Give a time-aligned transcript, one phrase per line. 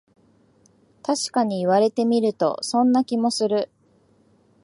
[1.03, 3.69] たしかに言われてみると、そんな気もする